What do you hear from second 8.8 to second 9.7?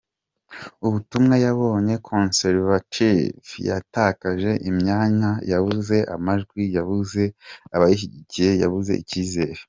icyizere.